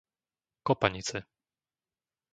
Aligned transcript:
Kopanice 0.65 1.17